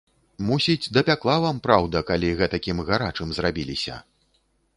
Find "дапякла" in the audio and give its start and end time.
0.97-1.35